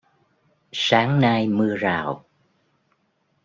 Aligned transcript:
Sáng 0.71 1.19
nay 1.19 1.47
mưa 1.47 1.75
rào 1.75 2.25